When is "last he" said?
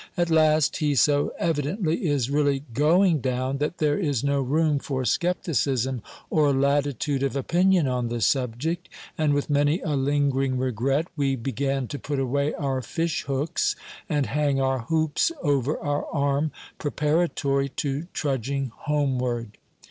0.31-0.95